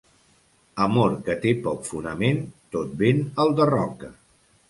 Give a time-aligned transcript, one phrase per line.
[0.85, 2.41] Amor que té poc fonament,
[2.77, 4.13] tot vent el derroca.